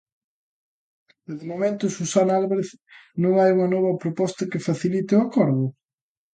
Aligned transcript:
E, 1.29 1.31
de 1.39 1.45
momento, 1.51 1.93
Susana 1.97 2.33
Álvarez, 2.39 2.69
non 3.23 3.33
hai 3.39 3.49
unha 3.55 3.71
nova 3.75 3.99
proposta 4.03 4.49
que 4.51 4.65
facilite 4.67 5.13
o 5.15 5.23
acordo? 5.27 5.65